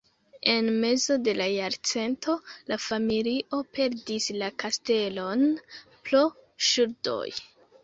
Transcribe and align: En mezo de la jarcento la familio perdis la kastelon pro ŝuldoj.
En 0.51 0.69
mezo 0.85 1.17
de 1.27 1.35
la 1.35 1.45
jarcento 1.55 2.35
la 2.71 2.79
familio 2.87 3.61
perdis 3.77 4.27
la 4.45 4.51
kastelon 4.65 5.47
pro 6.09 6.25
ŝuldoj. 6.73 7.25